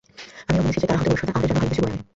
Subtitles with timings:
[0.49, 2.03] আমি এ-ও বলেছি যে, তারা হয়তো ভবিষ্যতে আমাদের জন্য ভালো কিছু বয়ে আনে।